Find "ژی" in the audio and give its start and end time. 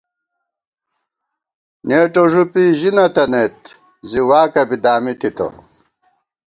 2.79-2.89